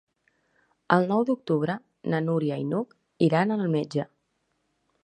[0.95, 1.75] El nou d'octubre
[2.15, 2.97] na Núria i n'Hug
[3.31, 4.09] iran al metge.